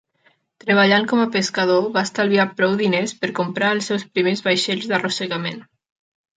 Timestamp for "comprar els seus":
3.43-4.09